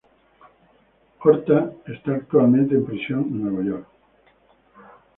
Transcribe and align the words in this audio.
Orta 1.23 1.73
está 1.85 2.13
actualmente 2.15 2.73
en 2.73 2.85
prisión 2.87 3.19
en 3.25 3.43
Nueva 3.43 3.63
York. 3.63 3.87